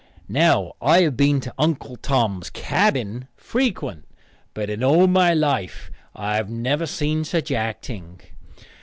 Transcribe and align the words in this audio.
Now 0.29 0.73
I 0.81 1.01
have 1.03 1.15
been 1.15 1.39
to 1.41 1.53
Uncle 1.59 1.95
Tom's 1.95 2.49
Cabin 2.49 3.27
frequent, 3.35 4.05
but 4.55 4.67
in 4.67 4.83
all 4.83 5.05
my 5.05 5.35
life 5.35 5.91
I 6.15 6.41
never 6.41 6.87
see 6.87 7.23
such 7.23 7.51
acting. 7.51 8.19